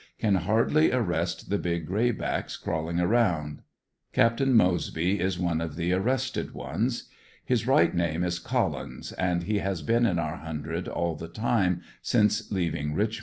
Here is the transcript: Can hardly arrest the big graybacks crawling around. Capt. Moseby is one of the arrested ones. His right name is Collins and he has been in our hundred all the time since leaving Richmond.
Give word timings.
Can 0.17 0.33
hardly 0.33 0.91
arrest 0.91 1.51
the 1.51 1.59
big 1.59 1.85
graybacks 1.85 2.57
crawling 2.57 2.99
around. 2.99 3.61
Capt. 4.13 4.41
Moseby 4.43 5.19
is 5.19 5.37
one 5.37 5.61
of 5.61 5.75
the 5.75 5.93
arrested 5.93 6.55
ones. 6.55 7.07
His 7.45 7.67
right 7.67 7.93
name 7.93 8.23
is 8.23 8.39
Collins 8.39 9.11
and 9.11 9.43
he 9.43 9.59
has 9.59 9.83
been 9.83 10.07
in 10.07 10.17
our 10.17 10.37
hundred 10.37 10.87
all 10.87 11.13
the 11.13 11.27
time 11.27 11.81
since 12.01 12.51
leaving 12.51 12.95
Richmond. 12.95 13.19